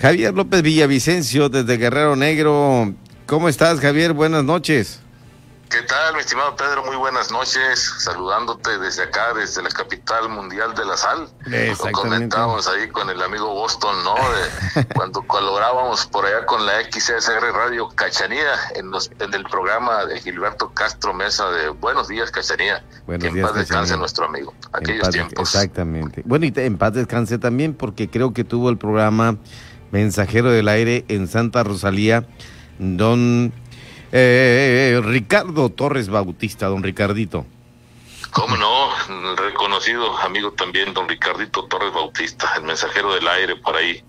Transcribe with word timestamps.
Javier 0.00 0.32
López 0.32 0.62
Villavicencio 0.62 1.48
desde 1.48 1.76
Guerrero 1.76 2.14
Negro. 2.14 2.94
¿Cómo 3.26 3.48
estás, 3.48 3.80
Javier? 3.80 4.12
Buenas 4.12 4.44
noches. 4.44 5.00
¿Qué 5.68 5.82
tal, 5.82 6.14
mi 6.14 6.20
estimado 6.20 6.54
Pedro? 6.56 6.84
Muy 6.86 6.96
buenas 6.96 7.32
noches. 7.32 7.92
Saludándote 7.98 8.78
desde 8.78 9.02
acá, 9.02 9.34
desde 9.34 9.60
la 9.60 9.68
capital 9.68 10.28
mundial 10.28 10.72
de 10.74 10.84
la 10.84 10.96
sal. 10.96 11.28
Lo 11.44 11.92
comentábamos 11.92 12.68
ahí 12.68 12.88
con 12.88 13.10
el 13.10 13.20
amigo 13.20 13.52
Boston, 13.52 13.96
¿no? 14.04 14.14
cuando 14.94 15.20
colaborábamos 15.22 16.06
por 16.06 16.24
allá 16.24 16.46
con 16.46 16.64
la 16.64 16.74
XSR 16.90 17.52
Radio 17.52 17.88
Cachanía 17.88 18.54
en, 18.76 18.92
en 19.18 19.34
el 19.34 19.44
programa 19.44 20.06
de 20.06 20.20
Gilberto 20.20 20.72
Castro 20.72 21.12
Mesa 21.12 21.50
de 21.50 21.70
Buenos 21.70 22.06
Días, 22.06 22.30
Cachanía. 22.30 22.84
Buenos 23.04 23.24
que 23.24 23.34
días, 23.34 23.48
en 23.48 23.52
paz 23.52 23.54
descanse 23.54 23.96
nuestro 23.96 24.26
amigo. 24.26 24.54
Aquellos 24.72 25.10
tiempos. 25.10 25.54
Exactamente. 25.54 26.22
Bueno, 26.24 26.46
y 26.46 26.52
en 26.54 26.78
paz 26.78 26.94
descanse 26.94 27.36
también 27.36 27.74
porque 27.74 28.08
creo 28.08 28.32
que 28.32 28.44
tuvo 28.44 28.70
el 28.70 28.78
programa 28.78 29.36
Mensajero 29.90 30.50
del 30.50 30.68
Aire 30.68 31.04
en 31.08 31.28
Santa 31.28 31.62
Rosalía, 31.64 32.26
don 32.78 33.52
eh, 34.12 35.00
Ricardo 35.04 35.70
Torres 35.70 36.08
Bautista, 36.08 36.66
don 36.66 36.82
Ricardito. 36.82 37.46
¿Cómo 38.30 38.56
no? 38.56 39.36
Reconocido 39.36 40.16
amigo 40.18 40.52
también, 40.52 40.92
don 40.92 41.08
Ricardito 41.08 41.64
Torres 41.64 41.92
Bautista, 41.92 42.52
el 42.56 42.64
mensajero 42.64 43.14
del 43.14 43.26
aire 43.26 43.56
por 43.56 43.74
ahí 43.76 44.04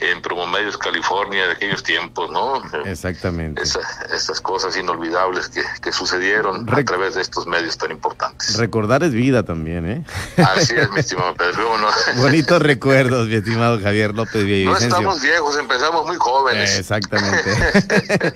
en 0.00 0.22
Promomedios, 0.22 0.76
California, 0.78 1.46
de 1.46 1.52
aquellos 1.52 1.82
tiempos, 1.82 2.30
¿no? 2.30 2.62
Exactamente. 2.84 3.62
esas 3.62 4.40
cosas 4.40 4.76
inolvidables 4.76 5.48
que, 5.48 5.62
que 5.82 5.92
sucedieron 5.92 6.68
a 6.72 6.84
través 6.84 7.14
de 7.14 7.22
estos 7.22 7.46
medios 7.46 7.76
tan 7.78 7.90
importantes. 7.90 8.56
Recordar 8.56 9.02
es 9.02 9.12
vida 9.12 9.42
también, 9.42 9.88
¿eh? 9.88 10.04
Así 10.36 10.74
es, 10.76 10.90
mi 10.90 11.00
estimado 11.00 11.34
Pedro. 11.34 11.78
¿no? 11.78 11.88
Bonitos 12.22 12.60
recuerdos, 12.62 13.28
mi 13.28 13.34
estimado 13.34 13.80
Javier 13.80 14.14
López 14.14 14.44
Villavicencio. 14.44 14.88
No 14.88 14.96
estamos 14.96 15.22
viejos, 15.22 15.58
empezamos 15.58 16.06
muy 16.06 16.16
jóvenes. 16.16 16.78
Exactamente. 16.78 17.50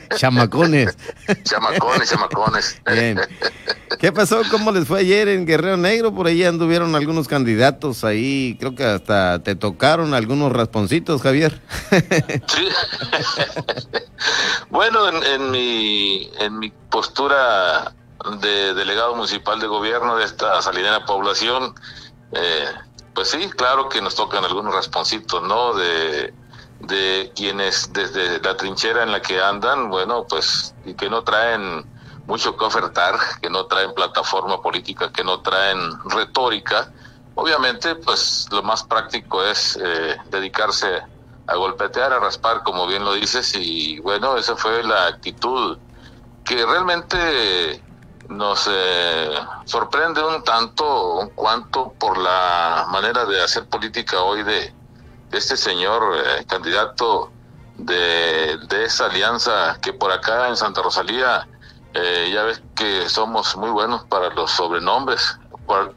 chamacones. 0.17 0.97
Chamacones, 1.45 2.11
chamacones. 2.11 2.81
Bien. 2.91 3.21
¿Qué 3.99 4.13
pasó? 4.13 4.43
¿Cómo 4.51 4.73
les 4.73 4.87
fue 4.87 5.01
ayer 5.01 5.29
en 5.29 5.47
Guerrero 5.47 5.77
Negro? 5.77 6.15
Por 6.15 6.27
ahí 6.27 6.45
anduvieron 6.45 6.95
algunos 6.95 7.29
candidatos 7.29 8.05
ahí. 8.05 8.57
Creo 8.59 8.75
que 8.75 8.85
hasta 8.85 9.43
te 9.43 9.55
tocaron 9.55 10.15
algunos 10.15 10.53
rasponcitos, 10.53 11.23
Javier. 11.23 11.52
Bueno, 14.71 15.09
en, 15.09 15.51
mi, 15.51 16.31
en 16.39 16.59
mi 16.59 16.71
postura 16.71 17.95
de 18.41 18.75
delegado 18.75 19.15
municipal 19.15 19.59
de 19.61 19.67
gobierno 19.67 20.17
de 20.17 20.25
esta 20.25 20.63
salidera 20.63 21.05
población, 21.05 21.75
eh, 22.33 22.67
pues 23.15 23.29
sí, 23.29 23.51
claro 23.51 23.89
que 23.89 24.01
nos 24.01 24.15
tocan 24.15 24.45
algunos 24.45 24.75
responsitos, 24.75 25.43
¿no? 25.43 25.75
De, 25.75 26.33
de 26.81 27.33
quienes 27.35 27.93
desde 27.93 28.41
la 28.41 28.57
trinchera 28.57 29.03
en 29.03 29.13
la 29.13 29.21
que 29.21 29.41
andan, 29.41 29.91
bueno, 29.91 30.27
pues, 30.29 30.75
y 30.85 30.95
que 30.95 31.11
no 31.11 31.23
traen 31.23 31.85
mucho 32.27 32.57
que 32.57 32.65
ofertar, 32.65 33.19
que 33.41 33.51
no 33.51 33.67
traen 33.67 33.95
plataforma 33.95 34.63
política, 34.63 35.13
que 35.13 35.25
no 35.25 35.41
traen 35.41 35.79
retórica. 36.11 36.93
Obviamente, 37.35 37.97
pues 37.97 38.47
lo 38.51 38.63
más 38.63 38.85
práctico 38.85 39.45
es 39.45 39.79
eh, 39.83 40.17
dedicarse 40.31 41.03
a 41.53 41.57
golpetear, 41.57 42.13
a 42.13 42.19
raspar, 42.19 42.63
como 42.63 42.87
bien 42.87 43.05
lo 43.05 43.13
dices, 43.13 43.55
y 43.55 44.01
bueno, 44.01 44.37
esa 44.37 44.57
fue 44.57 44.83
la 44.83 45.07
actitud 45.07 45.79
que 46.45 46.65
realmente 46.65 47.83
nos 48.29 48.69
eh, 48.71 49.35
sorprende 49.65 50.25
un 50.25 50.43
tanto, 50.43 51.19
un 51.19 51.29
cuanto 51.31 51.93
por 51.99 52.17
la 52.17 52.87
manera 52.91 53.27
de 53.27 53.43
hacer 53.43 53.67
política 53.67 54.23
hoy 54.23 54.43
de, 54.43 54.73
este 55.31 55.57
señor 55.57 56.15
eh, 56.17 56.45
candidato 56.47 57.31
de, 57.77 58.59
de, 58.69 58.85
esa 58.85 59.07
alianza 59.07 59.79
que 59.81 59.93
por 59.93 60.13
acá 60.13 60.49
en 60.49 60.57
Santa 60.57 60.83
Rosalía 60.83 61.49
eh, 61.95 62.31
ya 62.33 62.43
ves 62.43 62.63
que 62.75 63.09
somos 63.09 63.57
muy 63.57 63.71
buenos 63.71 64.05
para 64.05 64.29
los 64.31 64.51
sobrenombres 64.51 65.39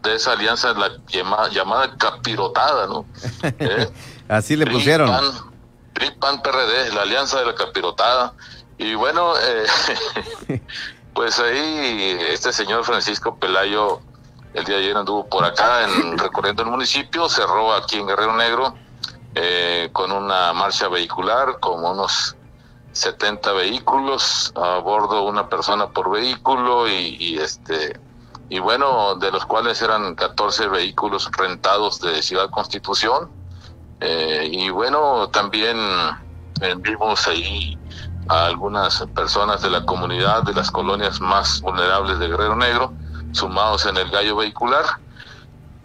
de 0.03 0.15
esa 0.15 0.33
alianza 0.33 0.73
la 0.73 0.89
llamada, 1.07 1.49
llamada 1.49 1.97
capirotada, 1.97 2.87
¿no? 2.87 3.05
Así 4.27 4.55
le 4.55 4.65
pusieron. 4.65 5.09
PRI, 5.93 6.11
PRD, 6.11 6.93
la 6.93 7.03
alianza 7.03 7.39
de 7.39 7.45
la 7.45 7.55
capirotada. 7.55 8.33
Y 8.77 8.95
bueno, 8.95 9.33
eh, 9.37 10.61
pues 11.13 11.39
ahí 11.39 12.17
este 12.29 12.51
señor 12.51 12.83
Francisco 12.83 13.35
Pelayo 13.37 14.01
el 14.55 14.63
día 14.63 14.77
de 14.77 14.83
ayer 14.83 14.97
anduvo 14.97 15.27
por 15.27 15.43
acá 15.43 15.83
en, 15.83 16.17
recorriendo 16.17 16.63
el 16.63 16.69
municipio, 16.69 17.27
cerró 17.27 17.73
aquí 17.73 17.97
en 17.97 18.07
Guerrero 18.07 18.35
Negro 18.37 18.75
eh, 19.35 19.89
con 19.91 20.13
una 20.13 20.53
marcha 20.53 20.87
vehicular, 20.87 21.59
como 21.59 21.91
unos 21.91 22.37
70 22.93 23.51
vehículos, 23.51 24.53
a 24.55 24.77
bordo 24.77 25.23
una 25.23 25.49
persona 25.49 25.89
por 25.89 26.09
vehículo 26.09 26.87
y, 26.87 27.17
y 27.19 27.37
este 27.37 27.99
y 28.47 28.59
bueno, 28.59 29.15
de 29.15 29.31
los 29.31 29.45
cuales 29.45 29.81
eran 29.81 30.15
14 30.15 30.67
vehículos 30.67 31.29
rentados 31.35 31.99
de 31.99 32.21
Ciudad 32.21 32.49
Constitución 32.49 33.29
eh, 33.99 34.49
y 34.51 34.69
bueno, 34.69 35.29
también 35.29 35.77
vimos 36.77 37.27
ahí 37.27 37.77
a 38.27 38.45
algunas 38.45 39.05
personas 39.13 39.61
de 39.61 39.69
la 39.69 39.85
comunidad 39.85 40.43
de 40.43 40.53
las 40.53 40.71
colonias 40.71 41.19
más 41.19 41.61
vulnerables 41.61 42.19
de 42.19 42.27
Guerrero 42.27 42.55
Negro, 42.55 42.93
sumados 43.31 43.85
en 43.85 43.97
el 43.97 44.09
gallo 44.09 44.35
vehicular. 44.35 44.85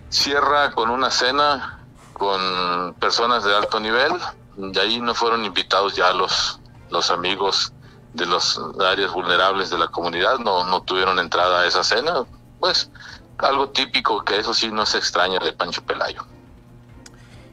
Cierra 0.09 0.73
con 0.73 0.91
una 0.91 1.11
cena 1.11 1.81
con 2.13 2.95
personas 2.99 3.45
de 3.45 3.55
alto 3.55 3.81
nivel, 3.81 4.13
y 4.57 4.79
ahí 4.79 5.01
no 5.01 5.15
fueron 5.15 5.45
invitados 5.45 5.97
ya 5.97 6.13
los, 6.13 6.61
los 6.91 7.11
amigos 7.11 7.73
de 8.13 8.27
las 8.27 8.61
áreas 8.81 9.13
vulnerables 9.13 9.71
de 9.71 9.79
la 9.79 9.89
comunidad, 9.89 10.39
no, 10.39 10.65
no 10.65 10.83
tuvieron 10.83 11.19
entrada 11.19 11.61
a 11.61 11.67
esa 11.67 11.85
cena, 11.85 12.25
pues 12.59 12.91
algo 13.39 13.71
típico 13.71 14.23
que 14.25 14.39
eso 14.39 14.53
sí 14.53 14.71
no 14.71 14.85
se 14.85 14.99
extraña 14.99 15.39
de 15.39 15.53
Pancho 15.53 15.83
Pelayo. 15.83 16.25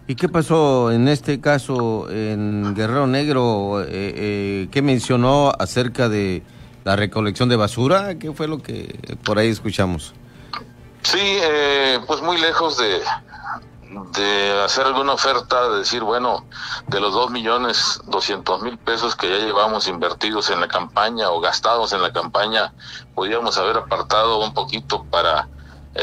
¿Y 0.09 0.15
qué 0.15 0.29
pasó 0.29 0.89
en 0.89 1.09
este 1.09 1.41
caso 1.41 2.09
en 2.09 2.73
Guerrero 2.73 3.07
Negro? 3.07 3.81
Eh, 3.81 3.87
eh, 3.89 4.67
¿Qué 4.71 4.81
mencionó 4.81 5.51
acerca 5.59 6.07
de 6.07 6.43
la 6.85 6.95
recolección 6.95 7.49
de 7.49 7.57
basura? 7.57 8.17
¿Qué 8.17 8.31
fue 8.31 8.47
lo 8.47 8.59
que 8.59 9.17
por 9.25 9.37
ahí 9.37 9.49
escuchamos? 9.49 10.13
Sí, 11.01 11.19
eh, 11.19 11.99
pues 12.07 12.21
muy 12.21 12.37
lejos 12.39 12.77
de, 12.77 13.01
hacer 14.63 14.85
alguna 14.85 15.11
oferta, 15.11 15.69
de 15.71 15.79
decir, 15.79 16.03
bueno, 16.03 16.45
de 16.87 17.01
los 17.01 17.13
dos 17.13 17.29
millones 17.29 17.99
doscientos 18.07 18.61
mil 18.61 18.77
pesos 18.77 19.13
que 19.13 19.29
ya 19.29 19.45
llevamos 19.45 19.89
invertidos 19.89 20.49
en 20.49 20.61
la 20.61 20.69
campaña 20.69 21.31
o 21.31 21.41
gastados 21.41 21.91
en 21.91 22.01
la 22.01 22.13
campaña, 22.13 22.73
podíamos 23.13 23.57
haber 23.57 23.75
apartado 23.75 24.39
un 24.41 24.53
poquito 24.53 25.03
para 25.03 25.49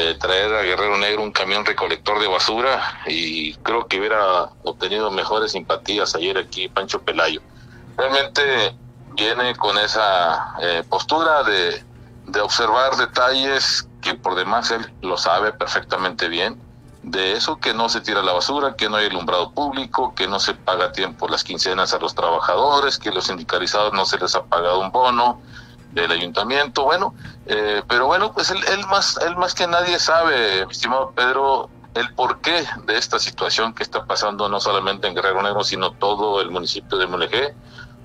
eh, 0.05 0.15
traer 0.15 0.55
a 0.55 0.63
Guerrero 0.63 0.99
Negro 0.99 1.23
un 1.23 1.33
camión 1.33 1.65
recolector 1.65 2.21
de 2.21 2.29
basura 2.29 3.01
y 3.07 3.55
creo 3.57 3.87
que 3.87 3.99
hubiera 3.99 4.51
obtenido 4.63 5.11
mejores 5.11 5.53
simpatías 5.53 6.15
ayer 6.15 6.37
aquí 6.37 6.69
Pancho 6.69 7.01
Pelayo. 7.01 7.41
Realmente 7.97 8.77
viene 9.13 9.55
con 9.57 9.79
esa 9.79 10.57
eh, 10.61 10.83
postura 10.89 11.43
de, 11.45 11.83
de 12.27 12.41
observar 12.41 12.97
detalles 12.97 13.89
que 14.03 14.15
por 14.15 14.35
demás 14.35 14.71
él 14.71 14.93
lo 15.01 15.17
sabe 15.17 15.53
perfectamente 15.53 16.29
bien, 16.29 16.61
de 17.03 17.33
eso 17.33 17.57
que 17.57 17.75
no 17.75 17.89
se 17.89 18.01
tira 18.01 18.23
la 18.23 18.33
basura, 18.33 18.77
que 18.77 18.89
no 18.89 18.97
hay 18.97 19.07
alumbrado 19.07 19.53
público, 19.53 20.15
que 20.15 20.27
no 20.27 20.41
se 20.41 20.55
paga 20.55 20.93
tiempo 20.93 21.29
las 21.29 21.45
quincenas 21.45 21.93
a 21.93 21.99
los 21.99 22.15
trabajadores, 22.15 22.99
que 22.99 23.11
los 23.11 23.27
sindicalizados 23.27 23.93
no 23.93 24.07
se 24.07 24.19
les 24.19 24.35
ha 24.35 24.45
pagado 24.45 24.81
un 24.81 24.91
bono, 24.91 25.41
del 25.95 26.11
ayuntamiento, 26.11 26.85
bueno, 26.85 27.15
eh, 27.47 27.83
pero 27.89 28.07
bueno, 28.07 28.33
pues 28.33 28.51
él, 28.51 28.59
más, 28.89 29.19
él 29.27 29.37
más 29.37 29.55
que 29.55 29.67
nadie 29.67 29.99
sabe, 29.99 30.63
estimado 30.71 31.13
Pedro, 31.13 31.71
el 31.95 32.13
porqué 32.15 32.65
de 32.87 32.99
esta 32.99 33.19
situación 33.19 33.73
que 33.73 33.85
está 33.85 34.05
pasando 34.05 34.49
no 34.49 34.61
solamente 34.61 35.07
en 35.07 35.15
Guerrero 35.15 35.43
Negro, 35.43 35.63
sino 35.63 35.93
todo 35.93 36.41
el 36.41 36.51
municipio 36.51 36.99
de 36.99 37.07
Mulegé, 37.07 37.55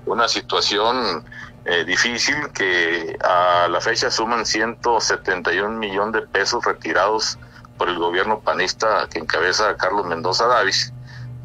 una 0.06 0.28
situación 0.28 1.24
eh, 1.64 1.84
difícil 1.84 2.36
que 2.54 3.18
a 3.22 3.68
la 3.68 3.80
fecha 3.80 4.10
suman 4.10 4.46
171 4.46 5.76
millones 5.76 6.14
de 6.14 6.26
pesos 6.28 6.64
retirados 6.64 7.38
por 7.76 7.88
el 7.88 7.98
gobierno 7.98 8.40
panista 8.40 9.08
que 9.10 9.18
encabeza 9.18 9.76
Carlos 9.76 10.06
Mendoza 10.06 10.46
Davis 10.46 10.92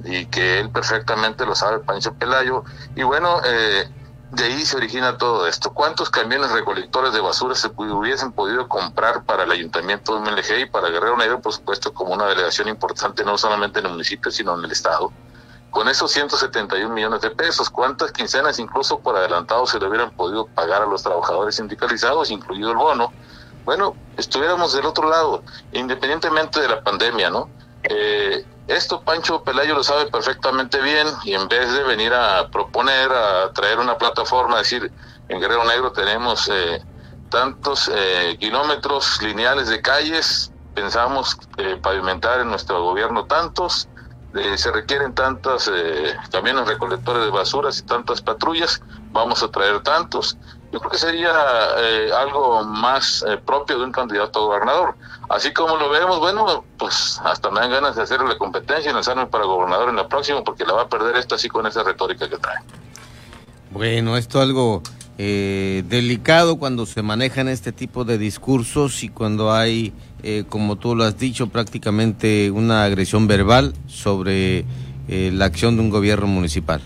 y 0.04 0.28
que 0.28 0.60
él 0.60 0.70
perfectamente 0.70 1.46
lo 1.46 1.56
sabe, 1.56 1.80
Pancho 1.80 2.14
Pelayo. 2.14 2.64
Y 2.96 3.04
bueno, 3.04 3.42
eh, 3.46 3.90
de 4.36 4.44
ahí 4.44 4.66
se 4.66 4.76
origina 4.76 5.18
todo 5.18 5.48
esto. 5.48 5.74
¿Cuántos 5.74 6.10
camiones 6.10 6.52
recolectores 6.52 7.14
de 7.14 7.22
basura 7.22 7.56
se 7.56 7.70
hubiesen 7.78 8.34
podido 8.34 8.68
comprar 8.68 9.24
para 9.24 9.44
el 9.44 9.52
ayuntamiento 9.52 10.14
de 10.14 10.20
MLG 10.20 10.60
y 10.60 10.66
para 10.66 10.90
Guerrero 10.90 11.16
Negro, 11.16 11.40
por 11.40 11.54
supuesto, 11.54 11.94
como 11.94 12.14
una 12.14 12.28
delegación 12.28 12.68
importante, 12.68 13.24
no 13.24 13.38
solamente 13.38 13.80
en 13.80 13.86
el 13.86 13.94
municipio, 13.94 14.32
sino 14.32 14.58
en 14.58 14.66
el 14.66 14.72
estado? 14.72 15.12
Con 15.72 15.88
esos 15.88 16.12
171 16.12 16.94
millones 16.94 17.22
de 17.22 17.32
pesos, 17.32 17.70
¿cuántas 17.70 18.12
quincenas 18.12 18.60
incluso 18.60 19.00
por 19.00 19.16
adelantado 19.16 19.66
se 19.66 19.80
le 19.80 19.88
hubieran 19.88 20.12
podido 20.12 20.48
pagar 20.48 20.82
a 20.82 20.86
los 20.86 21.04
trabajadores 21.04 21.56
sindicalizados, 21.56 22.30
incluido 22.30 22.72
el 22.72 22.78
bono? 22.78 23.14
Bueno, 23.64 23.96
estuviéramos 24.18 24.74
del 24.74 24.86
otro 24.86 25.10
lado, 25.10 25.44
independientemente 25.72 26.62
de 26.62 26.70
la 26.70 26.84
pandemia, 26.84 27.30
¿no? 27.30 27.50
Eh, 27.84 28.46
Esto 28.68 29.02
Pancho 29.02 29.44
Pelayo 29.44 29.76
lo 29.76 29.84
sabe 29.84 30.08
perfectamente 30.08 30.82
bien 30.82 31.08
y 31.24 31.34
en 31.36 31.48
vez 31.48 31.72
de 31.72 31.84
venir 31.84 32.14
a 32.14 32.50
proponer, 32.50 33.12
a 33.12 33.52
traer 33.54 33.78
una 33.78 33.98
plataforma, 33.98 34.58
decir, 34.58 34.92
en 35.30 35.40
Guerrero 35.40 35.66
Negro 35.66 35.92
tenemos 35.92 36.50
eh, 36.52 36.82
tantos 37.30 37.92
eh, 37.94 38.36
kilómetros 38.40 39.22
lineales 39.22 39.70
de 39.70 39.82
calles, 39.82 40.52
pensamos 40.74 41.38
eh, 41.58 41.78
pavimentar 41.82 42.40
en 42.40 42.50
nuestro 42.50 42.82
gobierno 42.82 43.26
tantos, 43.26 43.88
se 44.58 44.70
requieren 44.70 45.14
tantos 45.14 45.72
camiones 46.30 46.68
recolectores 46.68 47.24
de 47.24 47.32
basuras 47.32 47.80
y 47.80 47.84
tantas 47.84 48.22
patrullas, 48.22 48.82
vamos 49.12 49.42
a 49.42 49.48
traer 49.48 49.82
tantos. 49.82 50.38
Yo 50.76 50.82
creo 50.82 50.92
que 50.92 50.98
sería 50.98 51.32
algo 52.20 52.66
más 52.66 53.24
propio 53.46 53.80
de 53.80 53.86
un 53.86 53.94
candidato 53.94 54.40
a 54.40 54.46
gobernador. 54.48 54.96
Así 55.30 55.54
como 55.54 55.78
lo 55.78 55.90
vemos, 55.90 56.20
bueno, 56.20 56.66
pues 56.78 57.18
hasta 57.24 57.50
me 57.50 57.62
dan 57.62 57.72
ganas 57.72 57.96
de 57.96 58.02
hacer 58.02 58.20
la 58.20 58.38
competencia 58.38 58.92
y 58.92 58.94
lanzarme 58.94 59.26
para 59.28 59.46
gobernador 59.46 59.88
en 59.88 59.96
la 59.96 60.10
próxima, 60.10 60.44
porque 60.44 60.66
la 60.66 60.74
va 60.74 60.82
a 60.82 60.90
perder 60.90 61.16
esta 61.16 61.36
así 61.36 61.48
con 61.48 61.66
esa 61.66 61.82
retórica 61.82 62.30
que 62.30 62.36
trae. 62.36 62.58
Bueno, 63.72 64.18
esto 64.18 64.42
algo 64.42 64.84
eh, 65.18 65.84
delicado 65.88 66.58
cuando 66.58 66.86
se 66.86 67.02
manejan 67.02 67.48
este 67.48 67.72
tipo 67.72 68.04
de 68.04 68.18
discursos 68.18 69.02
y 69.02 69.08
cuando 69.08 69.54
hay, 69.54 69.94
eh, 70.24 70.44
como 70.50 70.76
tú 70.76 70.94
lo 70.94 71.06
has 71.06 71.18
dicho, 71.18 71.48
prácticamente 71.48 72.52
una 72.52 72.84
agresión 72.84 73.28
verbal 73.28 73.74
sobre 73.88 74.66
eh, 75.08 75.32
la 75.34 75.46
acción 75.46 75.78
de 75.78 75.84
un 75.84 75.90
gobierno 75.90 76.28
municipal. 76.28 76.82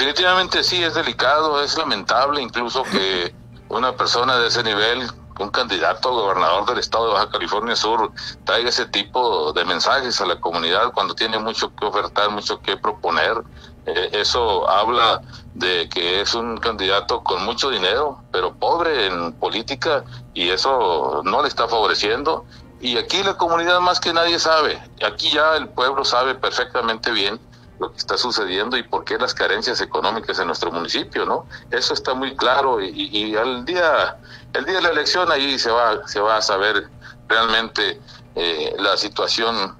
Definitivamente 0.00 0.64
sí, 0.64 0.82
es 0.82 0.94
delicado, 0.94 1.62
es 1.62 1.76
lamentable 1.76 2.40
incluso 2.40 2.84
que 2.84 3.34
una 3.68 3.94
persona 3.94 4.38
de 4.38 4.48
ese 4.48 4.62
nivel 4.62 5.06
un 5.38 5.50
candidato 5.50 6.08
a 6.08 6.12
gobernador 6.12 6.64
del 6.64 6.78
estado 6.78 7.08
de 7.08 7.12
Baja 7.12 7.28
California 7.28 7.76
Sur 7.76 8.10
traiga 8.46 8.70
ese 8.70 8.86
tipo 8.86 9.52
de 9.52 9.62
mensajes 9.66 10.18
a 10.22 10.24
la 10.24 10.40
comunidad 10.40 10.94
cuando 10.94 11.14
tiene 11.14 11.38
mucho 11.38 11.76
que 11.76 11.84
ofertar, 11.84 12.30
mucho 12.30 12.62
que 12.62 12.78
proponer. 12.78 13.42
Eh, 13.84 14.08
eso 14.12 14.66
habla 14.70 15.20
de 15.52 15.86
que 15.90 16.22
es 16.22 16.32
un 16.32 16.56
candidato 16.56 17.22
con 17.22 17.44
mucho 17.44 17.68
dinero, 17.68 18.22
pero 18.32 18.54
pobre 18.54 19.06
en 19.06 19.34
política 19.34 20.02
y 20.32 20.48
eso 20.48 21.20
no 21.24 21.42
le 21.42 21.48
está 21.48 21.68
favoreciendo. 21.68 22.46
Y 22.80 22.96
aquí 22.96 23.22
la 23.22 23.36
comunidad 23.36 23.80
más 23.80 24.00
que 24.00 24.14
nadie 24.14 24.38
sabe, 24.38 24.82
aquí 25.06 25.30
ya 25.30 25.56
el 25.56 25.68
pueblo 25.68 26.06
sabe 26.06 26.34
perfectamente 26.36 27.10
bien 27.10 27.38
lo 27.80 27.90
que 27.90 27.98
está 27.98 28.18
sucediendo 28.18 28.76
y 28.76 28.82
por 28.82 29.04
qué 29.04 29.18
las 29.18 29.34
carencias 29.34 29.80
económicas 29.80 30.38
en 30.38 30.46
nuestro 30.46 30.70
municipio, 30.70 31.24
¿no? 31.24 31.46
Eso 31.70 31.94
está 31.94 32.12
muy 32.12 32.36
claro 32.36 32.78
y, 32.80 33.34
al 33.36 33.64
día, 33.64 34.18
el 34.52 34.64
día 34.66 34.76
de 34.76 34.82
la 34.82 34.90
elección 34.90 35.32
ahí 35.32 35.58
se 35.58 35.70
va, 35.70 36.06
se 36.06 36.20
va 36.20 36.36
a 36.36 36.42
saber 36.42 36.88
realmente 37.26 38.00
eh, 38.34 38.74
la 38.78 38.96
situación 38.98 39.76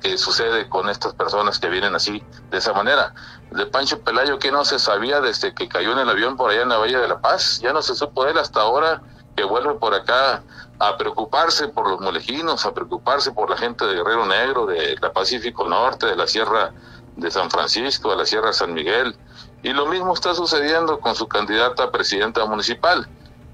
que 0.00 0.16
sucede 0.16 0.68
con 0.68 0.88
estas 0.88 1.12
personas 1.12 1.58
que 1.58 1.68
vienen 1.68 1.94
así, 1.94 2.22
de 2.50 2.58
esa 2.58 2.72
manera. 2.72 3.14
De 3.50 3.66
Pancho 3.66 4.00
Pelayo 4.00 4.38
que 4.38 4.52
no 4.52 4.64
se 4.64 4.78
sabía 4.78 5.20
desde 5.20 5.52
que 5.52 5.68
cayó 5.68 5.92
en 5.92 5.98
el 5.98 6.08
avión 6.08 6.36
por 6.36 6.50
allá 6.50 6.62
en 6.62 6.68
la 6.68 6.78
Bahía 6.78 7.00
de 7.00 7.08
la 7.08 7.20
Paz, 7.20 7.60
ya 7.60 7.72
no 7.72 7.82
se 7.82 7.96
supo 7.96 8.26
él 8.26 8.38
hasta 8.38 8.60
ahora 8.60 9.02
que 9.36 9.42
vuelve 9.44 9.74
por 9.74 9.94
acá 9.94 10.42
a 10.78 10.96
preocuparse 10.96 11.68
por 11.68 11.88
los 11.88 12.00
molejinos, 12.00 12.64
a 12.64 12.72
preocuparse 12.72 13.32
por 13.32 13.50
la 13.50 13.56
gente 13.56 13.84
de 13.86 13.94
Guerrero 13.94 14.24
Negro, 14.26 14.66
de 14.66 14.96
la 15.00 15.12
Pacífico 15.12 15.68
Norte, 15.68 16.06
de 16.06 16.16
la 16.16 16.26
Sierra 16.26 16.72
de 17.20 17.30
San 17.30 17.50
Francisco, 17.50 18.10
a 18.10 18.16
la 18.16 18.26
Sierra 18.26 18.52
San 18.52 18.74
Miguel. 18.74 19.16
Y 19.62 19.72
lo 19.72 19.86
mismo 19.86 20.14
está 20.14 20.34
sucediendo 20.34 21.00
con 21.00 21.14
su 21.14 21.28
candidata 21.28 21.84
a 21.84 21.90
presidenta 21.90 22.44
municipal, 22.46 23.06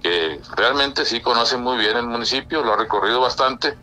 que 0.03 0.41
realmente 0.57 1.05
sí 1.05 1.21
conoce 1.21 1.57
muy 1.57 1.79
bien 1.79 1.97
el 1.97 2.07
municipio, 2.07 2.63
lo 2.63 2.73
ha 2.73 2.77
recorrido 2.77 3.21
bastante, 3.21 3.77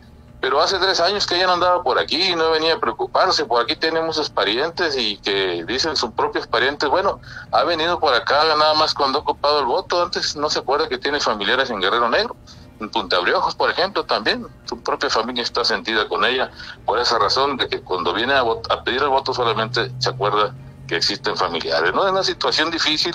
pero 0.44 0.60
hace 0.60 0.78
tres 0.78 1.00
años 1.00 1.26
que 1.26 1.36
ella 1.36 1.46
no 1.46 1.54
andaba 1.54 1.82
por 1.82 1.98
aquí 1.98 2.20
y 2.20 2.36
no 2.36 2.50
venía 2.50 2.74
a 2.74 2.78
preocuparse. 2.78 3.46
Por 3.46 3.62
aquí 3.62 3.76
tenemos 3.76 4.16
sus 4.16 4.28
parientes 4.28 4.94
y 4.94 5.16
que 5.16 5.64
dicen 5.66 5.96
sus 5.96 6.10
propios 6.10 6.46
parientes, 6.46 6.86
bueno, 6.90 7.18
ha 7.50 7.64
venido 7.64 7.98
por 7.98 8.12
acá 8.12 8.44
nada 8.54 8.74
más 8.74 8.92
cuando 8.92 9.20
ha 9.20 9.22
ocupado 9.22 9.60
el 9.60 9.64
voto. 9.64 10.02
Antes 10.02 10.36
no 10.36 10.50
se 10.50 10.58
acuerda 10.58 10.86
que 10.86 10.98
tiene 10.98 11.18
familiares 11.18 11.70
en 11.70 11.80
Guerrero 11.80 12.10
Negro. 12.10 12.36
En 12.80 12.90
Punta 12.90 13.18
Briojos, 13.20 13.54
por 13.54 13.70
ejemplo, 13.70 14.04
también 14.04 14.46
su 14.64 14.80
propia 14.82 15.08
familia 15.08 15.42
está 15.42 15.64
sentida 15.64 16.08
con 16.08 16.24
ella 16.24 16.50
por 16.84 16.98
esa 16.98 17.18
razón 17.18 17.56
de 17.56 17.68
que 17.68 17.80
cuando 17.80 18.12
viene 18.12 18.34
a, 18.34 18.40
a 18.40 18.82
pedir 18.82 19.02
el 19.02 19.08
voto 19.08 19.32
solamente 19.32 19.92
se 19.98 20.10
acuerda 20.10 20.52
que 20.86 20.96
existen 20.96 21.36
familiares. 21.36 21.94
No 21.94 22.04
es 22.04 22.12
una 22.12 22.22
situación 22.22 22.70
difícil, 22.70 23.14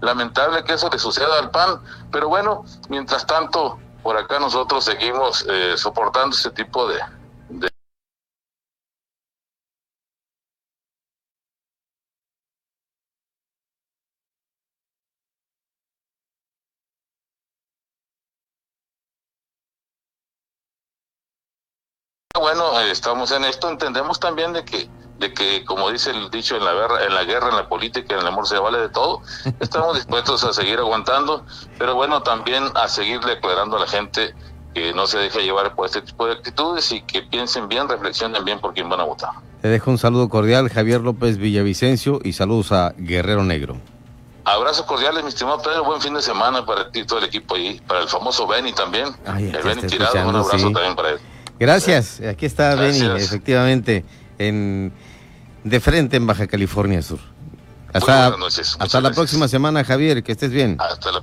lamentable 0.00 0.64
que 0.64 0.74
eso 0.74 0.88
le 0.90 0.98
suceda 0.98 1.38
al 1.38 1.50
PAN, 1.50 1.80
pero 2.10 2.28
bueno, 2.28 2.64
mientras 2.88 3.26
tanto, 3.26 3.78
por 4.02 4.16
acá 4.16 4.38
nosotros 4.38 4.84
seguimos 4.84 5.44
eh, 5.48 5.74
soportando 5.76 6.34
ese 6.34 6.50
tipo 6.50 6.88
de, 6.88 6.98
Bueno, 22.40 22.80
eh, 22.80 22.90
estamos 22.90 23.30
en 23.32 23.44
esto, 23.44 23.68
entendemos 23.68 24.18
también 24.18 24.54
de 24.54 24.64
que, 24.64 24.88
de 25.18 25.34
que, 25.34 25.62
como 25.66 25.90
dice 25.90 26.10
el 26.10 26.30
dicho 26.30 26.56
en 26.56 26.64
la 26.64 26.72
guerra, 26.72 27.04
en 27.04 27.14
la 27.14 27.24
guerra, 27.24 27.50
en 27.50 27.56
la 27.56 27.68
política, 27.68 28.14
en 28.14 28.20
el 28.20 28.26
amor 28.26 28.46
se 28.46 28.58
vale 28.58 28.78
de 28.78 28.88
todo. 28.88 29.20
Estamos 29.60 29.94
dispuestos 29.96 30.42
a 30.44 30.54
seguir 30.54 30.78
aguantando, 30.78 31.44
pero 31.78 31.94
bueno, 31.94 32.22
también 32.22 32.64
a 32.76 32.88
seguirle 32.88 33.32
aclarando 33.32 33.76
a 33.76 33.80
la 33.80 33.86
gente 33.86 34.34
que 34.74 34.94
no 34.94 35.06
se 35.06 35.18
deje 35.18 35.42
llevar 35.42 35.74
por 35.74 35.84
este 35.84 36.00
tipo 36.00 36.26
de 36.26 36.32
actitudes 36.32 36.90
y 36.92 37.02
que 37.02 37.20
piensen 37.20 37.68
bien, 37.68 37.88
reflexionen 37.88 38.42
bien 38.42 38.58
por 38.58 38.72
quién 38.72 38.88
van 38.88 39.00
a 39.00 39.04
votar. 39.04 39.32
Te 39.60 39.68
dejo 39.68 39.90
un 39.90 39.98
saludo 39.98 40.30
cordial, 40.30 40.70
Javier 40.70 41.02
López 41.02 41.36
Villavicencio, 41.36 42.20
y 42.24 42.32
saludos 42.32 42.72
a 42.72 42.94
Guerrero 42.96 43.44
Negro. 43.44 43.76
Abrazos 44.44 44.86
cordiales, 44.86 45.22
mi 45.22 45.28
estimado 45.28 45.60
Pedro. 45.60 45.84
Buen 45.84 46.00
fin 46.00 46.14
de 46.14 46.22
semana 46.22 46.64
para 46.64 46.90
ti 46.90 47.00
y 47.00 47.04
todo 47.04 47.18
el 47.18 47.26
equipo 47.26 47.56
ahí. 47.56 47.80
Para 47.86 48.00
el 48.00 48.08
famoso 48.08 48.46
Benny 48.46 48.72
también. 48.72 49.08
el 49.26 49.62
Benny 49.62 49.82
tirado, 49.82 50.14
un 50.26 50.36
abrazo 50.36 50.70
también 50.70 50.96
para 50.96 51.10
él. 51.10 51.20
Gracias, 51.60 52.20
aquí 52.22 52.46
está 52.46 52.74
Benny, 52.74 53.06
efectivamente, 53.18 54.04
en 54.38 54.92
de 55.62 55.78
frente 55.78 56.16
en 56.16 56.26
Baja 56.26 56.46
California 56.46 57.02
Sur. 57.02 57.20
Hasta, 57.92 58.34
hasta 58.78 59.00
la 59.00 59.10
próxima 59.10 59.46
semana, 59.46 59.84
Javier, 59.84 60.22
que 60.22 60.32
estés 60.32 60.52
bien. 60.52 60.76
Hasta 60.80 61.12
la 61.12 61.20